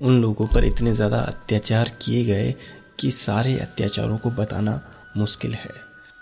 उन 0.00 0.20
लोगों 0.20 0.46
पर 0.46 0.64
इतने 0.64 0.92
ज़्यादा 0.92 1.18
अत्याचार 1.18 1.90
किए 2.02 2.24
गए 2.24 2.54
कि 3.00 3.10
सारे 3.10 3.56
अत्याचारों 3.58 4.18
को 4.18 4.30
बताना 4.30 4.80
मुश्किल 5.16 5.54
है। 5.54 5.70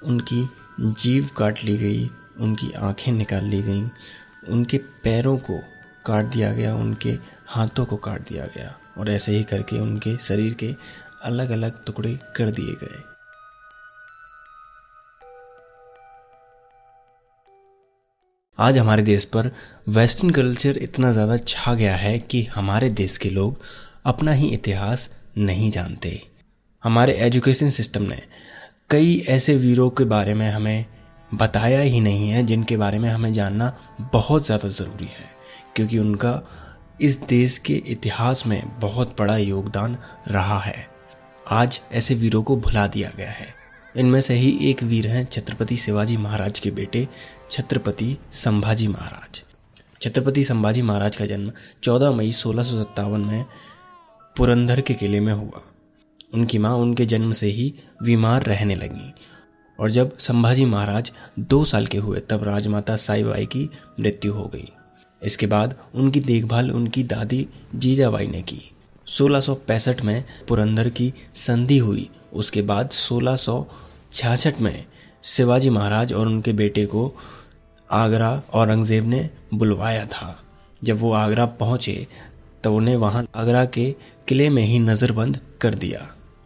उनकी 0.03 0.49
जीव 0.81 1.29
काट 1.37 1.65
ली 1.65 1.77
गई, 1.79 2.11
उनकी 2.41 2.71
आँखें 2.73 3.13
निकाल 3.13 3.45
ली 3.45 3.63
गईं, 3.63 3.89
उनके 4.49 4.79
पैरों 5.05 5.37
को 5.39 5.59
काट 6.07 6.25
दिया 6.25 6.53
गया, 6.53 6.75
उनके 6.75 7.17
हाथों 7.47 7.85
को 7.85 7.97
काट 7.99 8.29
दिया 8.29 8.45
गया 8.57 8.75
और 8.99 9.11
ऐसे 9.11 9.33
ही 9.33 9.45
करके 9.45 9.79
उनके 9.79 10.17
शरीर 10.19 10.55
के 10.55 10.75
अलग 11.25 11.51
अलग 11.51 11.85
टुकड़े 11.85 12.19
कर 12.37 12.51
दिए 12.51 12.75
गए। 12.75 13.12
आज 18.59 18.77
हमारे 18.79 19.03
देश 19.03 19.25
पर 19.25 19.51
वेस्टर्न 19.89 20.31
कल्चर 20.31 20.77
इतना 20.77 21.11
ज़्यादा 21.13 21.37
छा 21.39 21.73
गया 21.75 21.95
है 21.97 22.19
कि 22.21 22.43
हमारे 22.45 22.91
देश 22.91 23.17
के 23.19 23.31
लोग 23.31 23.61
अपना 24.05 24.33
ही 24.33 24.49
इतिहास 24.49 25.09
नहीं 25.39 25.71
जानते। 25.71 26.21
हमारे 26.83 27.13
एजुकेशन 27.17 27.71
सिस्टम 27.71 28.03
ने 28.03 28.21
कई 28.91 29.17
ऐसे 29.29 29.55
वीरों 29.57 29.89
के 29.91 30.05
बारे 30.05 30.35
में 30.35 30.49
हमें 30.51 30.85
बताया 31.35 31.81
ही 31.81 32.01
नहीं 32.01 32.29
है, 32.31 32.43
जिनके 32.43 32.77
बारे 32.77 32.99
में 32.99 33.09
हमें 33.09 33.33
जानना 33.33 33.73
बहुत 34.13 34.47
ज़्यादा 34.47 34.69
ज़रूरी 34.69 35.07
है, 35.07 35.31
क्योंकि 35.77 35.99
उनका 35.99 36.43
इस 37.01 37.19
देश 37.21 37.59
के 37.59 37.83
इतिहास 37.87 38.47
में 38.47 38.63
बहुत 38.81 39.17
बड़ा 39.19 39.37
योगदान 39.37 39.97
रहा 40.29 40.61
है। 40.61 40.87
आज 41.47 41.81
ऐसे 41.93 42.15
वीरों 42.15 42.43
को 42.43 42.57
भुला 42.57 42.87
दिया 42.87 43.11
गया 43.17 43.31
है। 43.31 43.62
इनमें 43.97 44.21
से 44.21 44.35
ही 44.35 44.71
एक 44.71 44.83
वीर 44.83 45.07
हैं 45.07 45.29
छत्रपति 45.33 45.77
शिवाजी 45.77 46.17
महाराज 46.17 46.59
के 46.59 46.71
बेटे, 46.71 47.09
छत्रपति 47.51 48.17
संभाजी 48.33 48.89
महाराज। 48.89 49.43
छत्रपति 50.03 50.45
संभाजी 50.45 50.83
महाराज 50.83 51.17
का 51.17 51.27
जन्म 51.27 51.53
14 51.83 52.13
मई 52.13 52.33
सोलह 52.33 52.87
में 53.19 53.45
पुरंदर 54.37 54.81
के 54.81 54.95
किले 54.95 55.21
में 55.21 55.33
हुआ। 55.33 55.63
उनकी 56.35 56.59
माँ 56.59 56.75
उनके 56.75 57.07
जन्म 57.07 57.33
से 57.33 57.47
ही 57.47 57.75
बीमार 58.03 58.43
रहने 58.43 58.75
लगी 58.75 59.15
और 59.81 59.91
जब 59.91 60.19
संभाजी 60.19 60.65
महाराज 60.65 61.13
दो 61.39 61.65
साल 61.65 61.87
के 61.87 61.99
हुए 61.99 62.21
तब 62.21 62.45
राजमाता 62.45 62.97
साईबाई 62.97 63.47
की 63.47 63.71
मृत्यु 64.01 64.33
हो 64.33 64.45
गई। 64.45 64.69
इसके 65.23 65.47
बाद 65.47 65.77
उनकी 65.95 66.21
देखभाल 66.21 66.71
उनकी 66.71 67.03
दादी 67.03 67.49
जीजाबाई 67.75 68.27
ने 68.27 68.43
की। 68.43 68.71
1665 69.07 70.03
में 70.03 70.25
पुरंदर 70.49 70.89
की 70.89 71.13
संधि 71.35 71.79
हुई। 71.79 72.09
उसके 72.33 72.63
बाद 72.63 72.91
सोलह 72.91 73.37
में 74.61 74.85
शिवाजी 75.25 75.71
महाराज 75.71 76.13
और 76.13 76.27
उनके 76.27 76.53
बेटे 76.53 76.87
को 76.87 77.13
आगरा 77.91 78.31
औरंगज़ेब 78.55 79.07
ने 79.07 79.29
बुलवाया 79.55 80.05
था। 80.07 80.39
जब 80.83 80.99
वो 80.99 81.13
आगरा 81.13 81.47
पहुँचे 81.47 82.07
तो 82.65 82.75
उन्हें 82.75 82.97
वहाँ 82.97 83.27
आगरा 83.37 83.65
के 83.65 83.91
किले 84.29 84.49
में 84.51 84.63
ही 84.63 84.79
नज़रबंद 84.79 85.41
कर 85.61 85.75
दिया। 85.75 86.01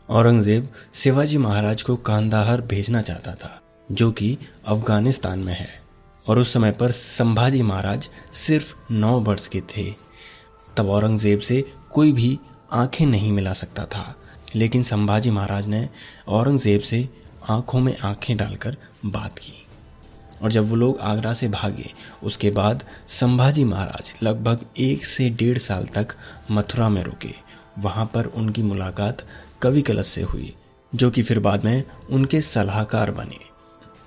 औरंगज़ेब 0.09 0.69
शिवाजी 0.95 1.39
महाराज 1.39 1.83
को 1.83 1.97
कांदाहार 1.97 2.61
भेजना 2.61 3.03
चाहता 3.03 3.35
था, 3.35 3.61
जो 3.89 4.11
कि 4.11 4.37
अफ़गानिस्तान 4.67 5.39
में 5.39 5.53
है। 5.53 5.69
और 6.23 6.39
उस 6.39 6.53
समय 6.53 6.71
पर 6.71 6.91
संभाजी 6.91 7.63
महाराज 7.63 8.09
सिर्फ़ 8.33 8.75
नौ 8.91 9.19
वर्ष 9.21 9.47
के 9.47 9.61
थे। 9.71 10.06
तब 10.77 10.91
औरंगज़ेब 10.91 11.39
से 11.39 11.65
कोई 11.91 12.13
भी 12.13 12.39
आँखें 12.73 13.07
नहीं 13.07 13.33
मिला 13.33 13.53
सकता 13.53 13.85
था। 13.85 14.15
लेकिन 14.57 14.83
संभाजी 14.83 15.31
महाराज 15.31 15.67
ने 15.67 15.89
औरंगज़ेब 16.29 16.81
से 16.81 17.09
आँखों 17.51 17.81
में 17.81 17.99
आँखें 17.99 18.37
डालकर 18.37 18.77
बात 19.05 19.39
की। 19.39 19.67
और 20.43 20.53
जब 20.53 20.69
वो 20.69 20.77
लोग 20.77 20.99
आगरा 20.99 21.33
से 21.33 21.49
भागे, 21.49 21.91
उसके 22.23 22.51
बाद 22.51 22.85
संभाजी 23.09 23.65
महाराज 23.65 24.13
लगभग 24.23 24.65
एक 24.79 25.05
से 25.05 25.31
डेढ़ 25.31 25.59
साल 25.59 25.87
तक 25.87 26.09
मथुरा 26.51 26.89
में 26.89 27.03
रुके। 27.03 27.33
वहाँ 27.79 28.11
पर 28.15 28.25
उनकी 28.25 28.63
मुलाकात 28.63 29.27
कवि 29.63 29.83
कलश 29.83 30.07
से 30.07 30.23
हुई, 30.23 30.55
जो 30.95 31.11
कि 31.11 31.23
फिर 31.23 31.41
बाद 31.41 31.65
में 31.65 31.85
उनके 32.11 32.41
सलाहकार 32.41 33.11
बने। 33.11 33.39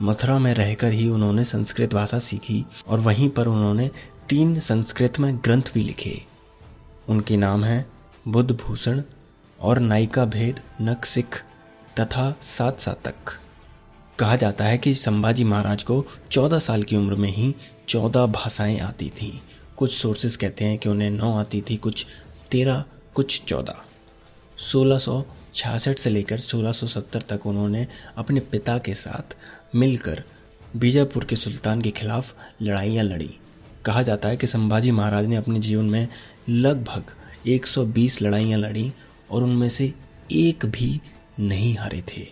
मथुरा 0.01 0.39
में 0.39 0.53
रहकर 0.53 0.91
ही 0.91 1.09
उन्होंने 1.09 1.43
संस्कृत 1.43 1.93
भाषा 1.93 2.19
सीखी 2.19 2.65
और 2.87 2.99
वहीं 2.99 3.29
पर 3.29 3.47
उन्होंने 3.47 3.89
तीन 4.29 4.59
संस्कृत 4.59 5.19
में 5.19 5.37
ग्रंथ 5.37 5.71
भी 5.73 5.83
लिखे। 5.83 6.21
उनके 7.09 7.37
नाम 7.37 7.63
हैं 7.63 7.91
बुद्ध 8.27 8.51
भूषण 8.51 9.01
और 9.59 9.79
नायिका 9.79 10.25
भेद 10.25 10.59
नक 10.81 11.05
सिख 11.05 11.43
तथा 11.99 12.35
सात 12.41 12.79
सातक। 12.79 13.15
कहा 14.19 14.35
जाता 14.35 14.63
है 14.63 14.77
कि 14.77 14.95
संभाजी 14.95 15.43
महाराज 15.43 15.83
को 15.83 16.05
चौदह 16.31 16.59
साल 16.59 16.83
की 16.83 16.95
उम्र 16.95 17.15
में 17.15 17.29
ही 17.29 17.55
चौदह 17.87 18.25
भाषाएँ 18.25 18.79
आती 18.79 19.09
थी। 19.09 19.41
कुछ 19.77 19.93
सोर्सेस 19.93 20.37
कहते 20.37 20.65
हैं 20.65 20.77
कि 20.77 20.89
उन्हें 20.89 21.09
नौ 21.09 21.39
आती 21.39 21.61
थी, 21.61 21.77
कुछ 21.77 22.05
तेरह, 22.51 22.83
कुछ 23.13 23.43
चौदह। 23.43 23.75
सोलह 24.57 24.97
से 25.93 26.09
लेकर 26.09 26.39
1670 26.39 27.21
तक 27.21 27.45
उन्होंने 27.45 27.87
अपने 28.17 28.39
पिता 28.39 28.77
के 28.77 28.93
साथ 28.93 29.37
मिलकर 29.75 30.23
बीजापुर 30.75 31.25
के 31.25 31.35
सुल्तान 31.35 31.81
के 31.81 31.91
खिलाफ 31.91 32.35
लड़ाइयाँ 32.61 33.03
लड़ी। 33.03 33.39
कहा 33.85 34.01
जाता 34.01 34.29
है 34.29 34.37
कि 34.37 34.47
संभाजी 34.47 34.91
महाराज 34.91 35.25
ने 35.25 35.35
अपने 35.35 35.59
जीवन 35.59 35.85
में 35.85 36.07
लगभग 36.49 37.03
120 37.47 38.21
लड़ाइयाँ 38.21 38.59
लड़ी 38.59 38.93
और 39.31 39.43
उनमें 39.43 39.69
से 39.69 39.93
एक 40.31 40.65
भी 40.65 41.01
नहीं 41.39 41.77
हारे 41.77 42.01
थे। 42.01 42.27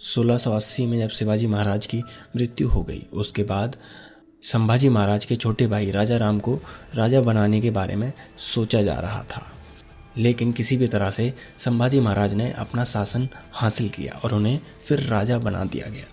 1680 0.00 0.86
में 0.86 0.98
जब 0.98 1.08
शिवाजी 1.08 1.46
महाराज 1.46 1.86
की 1.86 1.98
मृत्यु 2.36 2.68
हो 2.68 2.82
गई, 2.82 3.06
उसके 3.12 3.44
बाद 3.44 3.76
संभाजी 4.42 4.88
महाराज 4.88 5.24
के 5.24 5.36
छोटे 5.36 5.66
भाई 5.66 5.90
राजा 5.90 6.16
राम 6.16 6.38
को 6.38 6.60
राजा 6.94 7.20
बनाने 7.20 7.60
के 7.60 7.70
बारे 7.70 7.96
में 7.96 8.12
सोचा 8.38 8.82
जा 8.82 8.94
रहा 8.94 9.22
था। 9.22 9.52
लेकिन 10.18 10.52
किसी 10.52 10.76
भी 10.76 10.88
तरह 10.88 11.10
से 11.10 11.34
संभाजी 11.58 12.00
महाराज 12.00 12.34
ने 12.34 12.52
अपना 12.52 12.84
शासन 12.84 13.28
हासिल 13.52 13.88
किया 13.88 14.20
और 14.24 14.34
उन्हें 14.34 14.60
फिर 14.84 15.00
राजा 15.00 15.38
बना 15.38 15.64
दिया 15.64 15.90
गया। 15.90 16.06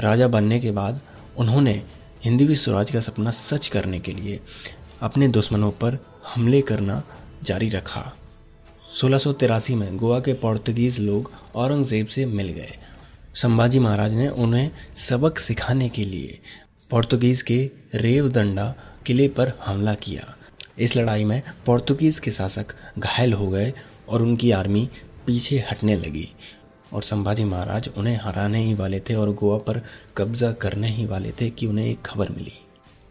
राजा 0.00 0.28
बनने 0.28 0.60
के 0.60 0.70
बाद 0.70 1.00
उन्होंने 1.36 1.82
हिंदवी 2.24 2.54
स्वराज 2.54 2.90
का 2.90 3.00
सपना 3.00 3.30
सच 3.30 3.66
करने 3.68 3.98
के 4.00 4.12
लिए 4.12 4.38
अपने 5.02 5.28
दुश्मनों 5.28 5.70
पर 5.70 5.98
हमले 6.34 6.60
करना 6.60 7.02
जारी 7.42 7.68
रखा। 7.68 8.02
सोलह 9.00 9.76
में 9.76 9.96
गोवा 9.96 10.18
के 10.20 10.34
पोर्तुगीज 10.34 10.98
लोग 11.00 11.30
औरंगज़ेब 11.54 12.06
से 12.06 12.26
मिल 12.26 12.48
गए। 12.48 12.78
संभाजी 13.34 13.78
महाराज 13.78 14.14
ने 14.14 14.28
उन्हें 14.28 14.70
सबक 14.96 15.38
सिखाने 15.38 15.88
के 15.88 16.04
लिए 16.04 16.38
पोर्तुगीज 16.90 17.42
के 17.42 17.70
रेवदंडा 17.94 18.74
किले 19.06 19.28
पर 19.28 19.52
हमला 19.66 19.94
किया। 19.94 20.34
इस 20.78 20.96
लड़ाई 20.96 21.24
में 21.24 21.42
पोर्तुगीज 21.66 22.18
के 22.18 22.30
शासक 22.30 22.74
घायल 22.98 23.32
हो 23.32 23.48
गए 23.48 23.72
और 24.08 24.22
उनकी 24.22 24.50
आर्मी 24.50 24.88
पीछे 25.26 25.58
हटने 25.70 25.96
लगी। 25.96 26.28
और 26.92 27.02
संभाजी 27.02 27.44
महाराज 27.44 27.88
उन्हें 27.96 28.18
हराने 28.22 28.58
ही 28.58 28.74
वाले 28.74 29.00
थे 29.00 29.14
और 29.14 29.34
गोवा 29.34 29.58
पर 29.58 29.82
कब्जा 30.16 30.52
करने 30.52 30.88
ही 30.88 31.06
वाले 31.06 31.32
थे 31.32 31.50
कि 31.50 31.66
उन्हें 31.66 31.86
एक 31.86 32.02
खबर 32.06 32.28
मिली 32.28 32.52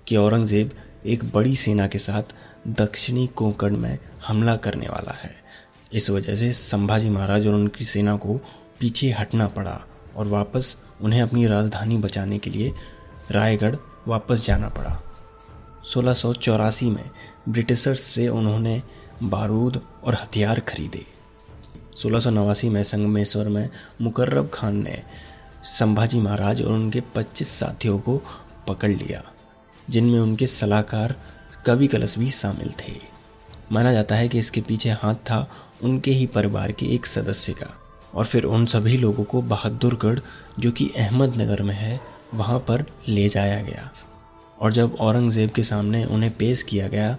कि 0.08 0.16
औरंगज़ेब 0.16 0.72
एक 1.06 1.24
बड़ी 1.32 1.56
सेना 1.56 1.88
के 1.88 1.98
साथ 1.98 2.34
दक्षिणी 2.68 3.28
कोंकण 3.28 3.78
में 3.78 3.98
हमला 4.28 4.56
करने 4.56 4.88
वाला 4.88 5.14
है। 5.14 5.32
इस 5.94 6.10
वजह 6.10 6.36
से 6.36 6.52
संभाजी 6.54 7.10
महाराज 7.10 7.48
और 7.48 7.54
उनकी 7.54 7.86
सेना 7.86 8.16
को 8.16 8.38
पीछे 8.80 9.12
हटना 9.12 9.48
पड़ा 9.48 9.80
और 10.16 10.28
वापस 10.28 10.76
उन्हें 11.02 11.22
अपनी 11.22 11.48
राजधानी 11.48 11.98
बचाने 11.98 12.38
के 12.38 12.50
लिए 12.50 12.74
रायगढ़ 13.32 13.76
वापस 14.08 14.46
जाना 14.46 14.70
पड़ा। 14.70 15.02
सोलह 15.84 16.72
में 16.84 17.10
ब्रिटिशर्स 17.50 18.02
से 18.02 18.28
उन्होंने 18.28 18.82
बारूद 19.24 19.82
और 20.04 20.16
हथियार 20.16 20.60
खरीदे। 20.60 21.06
सोलह 21.96 22.70
में 22.70 22.84
संगमेश्वर 22.84 23.48
में 23.48 23.70
मुकर्रब 24.02 24.52
खान 24.54 24.84
ने 24.84 25.04
संभाजी 25.64 26.20
महाराज 26.20 26.62
और 26.62 26.72
उनके 26.72 27.02
25 27.02 27.50
साथियों 27.50 28.00
को 28.00 28.22
पकड़ 28.68 28.92
लिया, 28.92 29.24
जिनमें 29.90 30.20
उनके 30.20 30.48
सलाहकार 30.48 31.16
कवि 31.66 31.88
कलश 31.88 32.18
भी 32.18 32.30
शामिल 32.30 32.70
थे। 32.70 32.94
माना 33.72 33.94
जाता 33.94 34.16
है 34.16 34.28
कि 34.28 34.40
इसके 34.40 34.62
पीछे 34.62 34.90
हाथ 34.90 35.16
था 35.16 35.52
उनके 35.84 36.12
ही 36.12 36.26
परिवार 36.26 36.72
के 36.72 36.86
एक 36.86 37.06
सदस्य 37.06 37.54
का। 37.54 37.78
और 38.16 38.26
फिर 38.26 38.44
उन 38.44 38.66
सभी 38.66 38.98
लोगों 38.98 39.24
को 39.24 39.42
बहादुरगढ़, 39.42 40.20
जो 40.60 40.72
कि 40.72 40.92
अहमदनगर 40.98 41.62
में 41.62 41.76
है, 41.76 42.02
वहाँ 42.34 42.60
पर 42.60 42.86
ले 43.08 43.30
जाया 43.30 43.62
गया। 43.62 43.92
और 44.60 44.72
जब 44.72 44.96
औरंगज़ेब 45.00 45.50
के 45.50 45.64
सामने 45.64 46.06
उन्हें 46.06 46.38
पेश 46.38 46.64
किया 46.64 46.88
गया, 46.88 47.18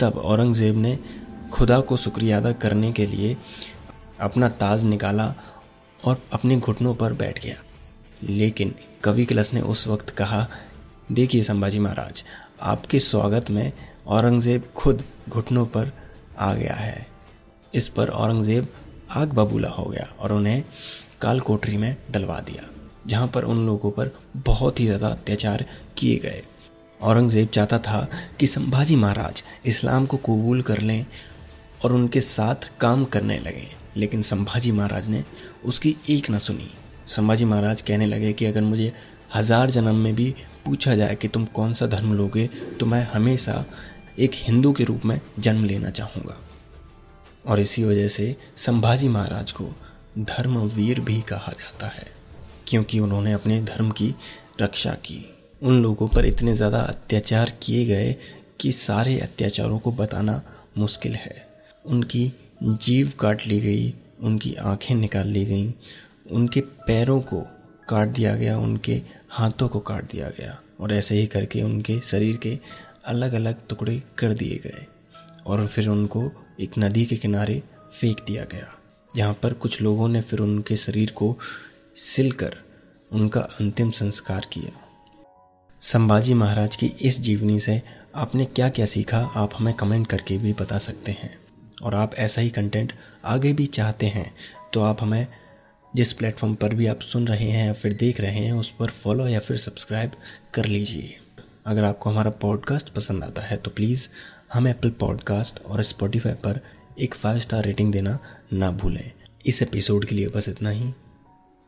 तब 0.00 0.18
औरंगज़ेब 0.18 0.76
ने 0.76 0.98
खुदा 1.52 1.80
को 1.80 1.96
शुक्रिया 1.96 2.36
अदा 2.36 2.52
करने 2.52 2.92
के 2.92 3.06
लिए 3.06 3.36
अपना 4.20 4.48
ताज 4.50 4.84
निकाला 4.84 5.34
और 6.00 6.20
अपने 6.32 6.56
घुटनों 6.58 6.94
पर 6.94 7.12
बैठ 7.14 7.42
गया। 7.44 7.56
लेकिन 8.22 8.74
कवि 9.04 9.24
कलश 9.24 9.52
ने 9.54 9.60
उस 9.62 9.86
वक्त 9.88 10.10
कहा, 10.10 10.46
देखिए 11.12 11.42
संभाजी 11.42 11.78
महाराज, 11.78 12.24
आपके 12.62 12.98
स्वागत 13.00 13.50
में 13.50 13.72
औरंगज़ेब 14.08 14.68
खुद 14.76 15.04
घुटनों 15.28 15.64
पर 15.66 15.92
आ 16.38 16.52
गया 16.54 16.74
है। 16.74 17.06
इस 17.68 17.88
पर 17.88 18.08
औरंगज़ेब 18.08 18.68
आग 19.10 19.32
बबूला 19.34 19.68
हो 19.68 19.84
गया 19.84 20.06
और 20.20 20.32
उन्हें 20.32 20.62
काल 21.20 21.40
कोठरी 21.40 21.76
में 21.76 21.96
डलवा 22.10 22.38
दिया, 22.40 22.62
जहाँ 23.06 23.26
पर 23.26 23.44
उन 23.44 23.64
लोगों 23.66 23.90
पर 23.90 24.10
बहुत 24.38 24.80
ही 24.80 24.86
ज़्यादा 24.86 25.08
अत्याचार 25.08 25.64
किए 25.98 26.16
गए। 26.18 26.42
औरंगज़ेब 27.00 27.48
चाहता 27.48 27.78
था 27.78 28.06
कि 28.40 28.46
संभाजी 28.46 28.96
महाराज 28.96 29.42
इस्लाम 29.66 30.06
को 30.06 30.16
कबूल 30.18 30.62
कर 30.62 30.80
लें 30.80 31.04
और 31.84 31.92
उनके 31.92 32.20
साथ 32.22 32.70
काम 32.80 33.04
करने 33.06 33.38
लगे। 33.38 33.68
लेकिन 33.96 34.22
संभाजी 34.22 34.72
महाराज 34.72 35.08
ने 35.08 35.22
उसकी 35.64 35.96
एक 36.10 36.30
न 36.30 36.38
सुनी। 36.38 36.70
संभाजी 37.08 37.44
महाराज 37.44 37.82
कहने 37.82 38.06
लगे 38.06 38.32
कि 38.32 38.46
अगर 38.46 38.62
मुझे 38.62 38.92
हज़ार 39.34 39.70
जन्म 39.70 39.96
में 39.96 40.14
भी 40.14 40.34
पूछा 40.66 40.94
जाए 40.94 41.14
कि 41.14 41.28
तुम 41.28 41.44
कौन 41.54 41.74
सा 41.74 41.86
धर्म 41.86 42.12
लोगे 42.14 42.46
तो 42.80 42.86
मैं 42.86 43.04
हमेशा 43.06 43.64
एक 44.18 44.34
हिंदू 44.36 44.72
के 44.72 44.84
रूप 44.84 45.04
में 45.04 45.20
जन्म 45.38 45.64
लेना 45.64 45.90
चाहूँगा। 45.90 46.36
और 47.44 47.60
इसी 47.60 47.84
वजह 47.84 48.08
से 48.08 48.34
संभाजी 48.56 49.08
महाराज 49.08 49.52
को 49.52 49.64
धर्मवीर 50.18 51.00
भी 51.00 51.20
कहा 51.22 51.52
जाता 51.52 51.86
है, 51.88 52.06
क्योंकि 52.66 52.98
उन्होंने 53.00 53.32
अपने 53.32 53.60
धर्म 53.64 53.90
की 53.90 54.14
रक्षा 54.60 54.92
की। 55.02 55.24
उन 55.62 55.82
लोगों 55.82 56.08
पर 56.08 56.26
इतने 56.26 56.54
ज़्यादा 56.54 56.78
अत्याचार 56.80 57.52
किए 57.62 57.84
गए 57.84 58.14
कि 58.60 58.72
सारे 58.74 59.18
अत्याचारों 59.20 59.78
को 59.78 59.92
बताना 59.92 60.40
मुश्किल 60.78 61.14
है। 61.14 61.46
उनकी 61.84 62.32
जीव 62.66 63.12
काट 63.20 63.46
ली 63.46 63.60
गई, 63.60 63.94
उनकी 64.20 64.54
आँखें 64.54 64.94
निकाल 64.94 65.28
ली 65.28 65.44
गई, 65.44 65.74
उनके 66.32 66.60
पैरों 66.60 67.20
को 67.20 67.40
काट 67.88 68.08
दिया 68.08 68.34
गया, 68.36 68.58
उनके 68.58 69.00
हाथों 69.30 69.68
को 69.68 69.80
काट 69.80 70.10
दिया 70.12 70.28
गया 70.28 70.58
और 70.80 70.92
ऐसे 70.92 71.14
ही 71.14 71.26
करके 71.26 71.62
उनके 71.62 72.00
शरीर 72.00 72.36
के 72.36 72.58
अलग 73.06 73.32
अलग 73.32 73.66
टुकड़े 73.68 74.02
कर 74.18 74.32
दिए 74.32 74.56
गए 74.56 74.86
और 75.46 75.66
फिर 75.66 75.88
उनको 75.88 76.30
एक 76.60 76.78
नदी 76.78 77.04
के 77.06 77.16
किनारे 77.16 77.62
फेंक 78.00 78.24
दिया 78.26 78.44
गया, 78.44 78.72
जहाँ 79.16 79.34
पर 79.34 79.52
कुछ 79.52 79.80
लोगों 79.82 80.08
ने 80.08 80.20
फिर 80.20 80.38
उनके 80.38 80.76
शरीर 80.76 81.10
को 81.10 81.36
सिलकर 81.96 82.56
उनका 83.12 83.40
अंतिम 83.40 83.90
संस्कार 83.90 84.46
किया। 84.52 84.72
संभाजी 85.82 86.34
महाराज 86.34 86.76
की 86.76 86.86
इस 86.86 87.20
जीवनी 87.20 87.60
से 87.60 87.82
आपने 88.14 88.44
क्या 88.44 88.68
क्या 88.68 88.86
सीखा, 88.86 89.18
आप 89.18 89.50
हमें 89.56 89.74
कमेंट 89.74 90.06
करके 90.06 90.38
भी 90.38 90.52
बता 90.52 90.78
सकते 90.78 91.12
हैं। 91.12 91.45
और 91.82 91.94
आप 91.94 92.14
ऐसा 92.14 92.40
ही 92.40 92.50
कंटेंट 92.50 92.92
आगे 93.24 93.52
भी 93.52 93.66
चाहते 93.66 94.06
हैं 94.06 94.34
तो 94.72 94.82
आप 94.82 95.02
हमें 95.02 95.26
जिस 95.94 96.12
प्लेटफॉर्म 96.12 96.54
पर 96.54 96.74
भी 96.74 96.86
आप 96.86 97.00
सुन 97.00 97.26
रहे 97.28 97.50
हैं 97.50 97.66
या 97.66 97.72
फिर 97.72 97.92
देख 97.92 98.20
रहे 98.20 98.30
हैं, 98.30 98.52
उस 98.52 98.70
पर 98.70 98.86
फॉलो 98.86 99.26
या 99.28 99.38
फिर 99.38 99.56
सब्सक्राइब 99.56 100.12
कर 100.54 100.64
लीजिए। 100.64 101.18
अगर 101.66 101.84
आपको 101.84 102.10
हमारा 102.10 102.30
पॉडकास्ट 102.30 102.88
पसंद 102.88 103.24
आता 103.24 103.42
है 103.42 103.56
तो 103.56 103.70
प्लीज़ 103.70 104.08
हम 104.52 104.68
एप्पल 104.68 104.90
पॉडकास्ट 104.90 105.62
और 105.64 105.82
स्पॉटिफाई 105.82 106.32
पर 106.32 106.60
एक 107.00 107.14
फाइव 107.14 107.38
स्टार 107.40 107.64
रेटिंग 107.64 107.92
देना 107.92 108.18
ना 108.52 108.70
भूलें। 108.70 109.10
इस 109.46 109.62
एपिसोड 109.62 110.04
के 110.04 110.14
लिए 110.14 110.28
बस 110.28 110.48
इतना 110.48 110.70
ही। 110.70 110.92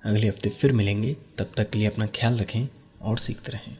अगले 0.04 0.28
हफ़्ते 0.28 0.48
फिर 0.48 0.72
मिलेंगे। 0.72 1.16
तब 1.38 1.50
तक 1.56 1.70
के 1.70 1.78
लिए 1.78 1.88
अपना 1.88 2.06
ख्याल 2.06 2.38
रखें 2.38 2.66
और 3.02 3.18
सीखते 3.18 3.52
रहें। 3.52 3.76